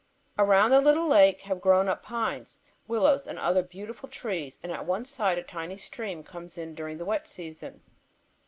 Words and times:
Around 0.39 0.71
the 0.71 0.81
little 0.81 1.07
lake 1.07 1.41
have 1.41 1.61
grown 1.61 1.87
up 1.87 2.01
pines, 2.01 2.61
willows 2.87 3.27
and 3.27 3.37
other 3.37 3.61
beautiful 3.61 4.09
trees, 4.09 4.59
and 4.63 4.71
at 4.71 4.87
one 4.87 5.05
side 5.05 5.37
a 5.37 5.43
tiny 5.43 5.77
stream 5.77 6.23
comes 6.23 6.57
in 6.57 6.73
during 6.73 6.97
the 6.97 7.05
wet 7.05 7.27
season. 7.27 7.83